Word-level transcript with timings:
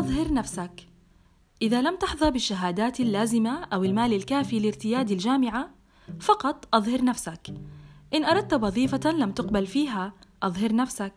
أظهر 0.00 0.32
نفسك. 0.32 0.86
إذا 1.62 1.82
لم 1.82 1.96
تحظى 1.96 2.30
بالشهادات 2.30 3.00
اللازمة 3.00 3.64
أو 3.64 3.84
المال 3.84 4.14
الكافي 4.14 4.60
لارتياد 4.60 5.10
الجامعة 5.10 5.70
فقط 6.20 6.68
أظهر 6.74 7.04
نفسك. 7.04 7.54
إن 8.14 8.24
أردت 8.24 8.54
وظيفة 8.54 9.10
لم 9.10 9.32
تقبل 9.32 9.66
فيها 9.66 10.12
أظهر 10.42 10.74
نفسك. 10.74 11.14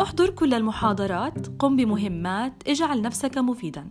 احضر 0.00 0.30
كل 0.30 0.54
المحاضرات 0.54 1.46
قم 1.58 1.76
بمهمات 1.76 2.62
اجعل 2.68 3.02
نفسك 3.02 3.38
مفيدا. 3.38 3.90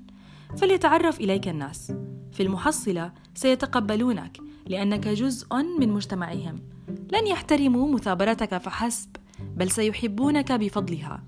فليتعرف 0.58 1.20
إليك 1.20 1.48
الناس. 1.48 1.92
في 2.32 2.44
المحصلة 2.44 3.12
سيتقبلونك 3.34 4.38
لأنك 4.68 5.08
جزء 5.08 5.56
من 5.80 5.90
مجتمعهم. 5.90 6.56
لن 7.12 7.28
يحترموا 7.28 7.94
مثابرتك 7.94 8.58
فحسب 8.58 9.10
بل 9.56 9.72
سيحبونك 9.72 10.52
بفضلها. 10.52 11.24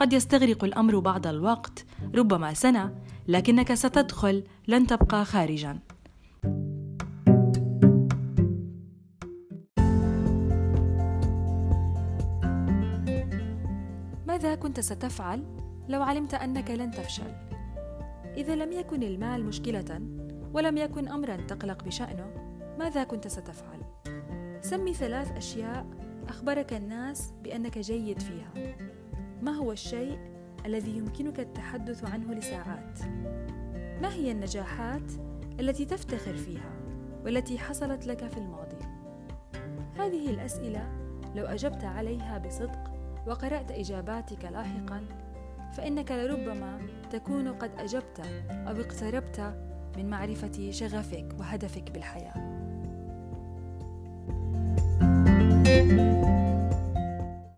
قد 0.00 0.12
يستغرق 0.12 0.64
الأمر 0.64 0.98
بعض 0.98 1.26
الوقت 1.26 1.84
ربما 2.14 2.54
سنة 2.54 2.94
لكنك 3.28 3.74
ستدخل 3.74 4.44
لن 4.68 4.86
تبقى 4.86 5.24
خارجا. 5.24 5.78
ماذا 14.26 14.54
كنت 14.54 14.80
ستفعل 14.80 15.44
لو 15.88 16.02
علمت 16.02 16.34
أنك 16.34 16.70
لن 16.70 16.90
تفشل؟ 16.90 17.32
إذا 18.36 18.54
لم 18.54 18.72
يكن 18.72 19.02
المال 19.02 19.44
مشكلة 19.44 20.00
ولم 20.54 20.76
يكن 20.76 21.08
امرا 21.08 21.36
تقلق 21.36 21.84
بشأنه 21.84 22.30
ماذا 22.78 23.04
كنت 23.04 23.28
ستفعل؟ 23.28 23.80
سمي 24.60 24.94
ثلاث 24.94 25.32
أشياء 25.32 25.86
أخبرك 26.28 26.72
الناس 26.72 27.32
بأنك 27.42 27.78
جيد 27.78 28.20
فيها. 28.20 28.74
ما 29.42 29.52
هو 29.52 29.72
الشيء 29.72 30.18
الذي 30.66 30.96
يمكنك 30.96 31.40
التحدث 31.40 32.04
عنه 32.04 32.34
لساعات؟ 32.34 32.98
ما 34.02 34.12
هي 34.12 34.32
النجاحات 34.32 35.12
التي 35.60 35.84
تفتخر 35.84 36.36
فيها 36.36 36.72
والتي 37.24 37.58
حصلت 37.58 38.06
لك 38.06 38.28
في 38.28 38.36
الماضي؟ 38.36 38.78
هذه 39.98 40.30
الأسئلة 40.30 40.88
لو 41.34 41.44
أجبت 41.44 41.84
عليها 41.84 42.38
بصدق 42.38 42.90
وقرأت 43.26 43.70
إجاباتك 43.70 44.44
لاحقا 44.44 45.04
فإنك 45.72 46.12
لربما 46.12 46.78
تكون 47.10 47.48
قد 47.48 47.70
أجبت 47.78 48.20
أو 48.50 48.80
اقتربت 48.80 49.54
من 49.96 50.10
معرفة 50.10 50.70
شغفك 50.70 51.28
وهدفك 51.38 51.90
بالحياة. 51.90 52.50
thank 55.64 56.24
you 56.24 56.29